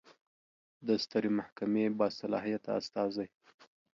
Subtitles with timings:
[0.87, 3.27] د سترې محکمې باصلاحیته استازی